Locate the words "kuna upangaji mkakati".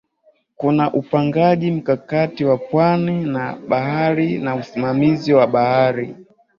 0.57-2.45